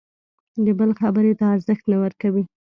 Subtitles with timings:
[0.63, 2.43] د بل خبرې ته ارزښت نه ورکوي.